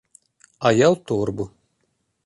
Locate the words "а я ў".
0.67-1.01